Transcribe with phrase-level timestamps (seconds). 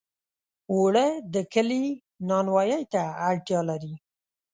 [0.71, 1.85] اوړه د کلي
[2.27, 3.93] نانوایۍ ته اړتیا لري